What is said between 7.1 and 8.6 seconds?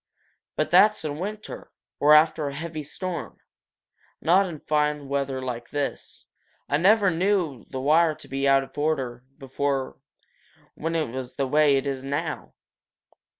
knew the wire to be